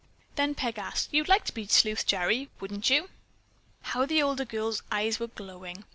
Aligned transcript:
Then 0.33 0.55
Peg 0.55 0.79
asked: 0.79 1.09
"You'd 1.13 1.27
like 1.27 1.45
to 1.45 1.53
be 1.53 1.67
Sleuth 1.67 2.07
Gerry, 2.07 2.49
wouldn't 2.59 2.89
you?" 2.89 3.11
How 3.83 4.03
the 4.07 4.23
older 4.23 4.45
girl's 4.45 4.81
eyes 4.91 5.19
were 5.19 5.27
glowing! 5.27 5.83